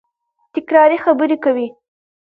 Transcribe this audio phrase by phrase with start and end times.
[0.53, 1.67] تکراري خبري کوي.